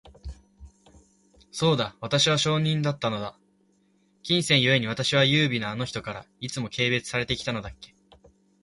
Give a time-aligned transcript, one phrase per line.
[1.51, 3.37] そうだ、私は商人だったのだ。
[4.23, 7.93] 金銭ゆえに、私は優美なあの人から、いつも軽蔑されて来たのだっけ。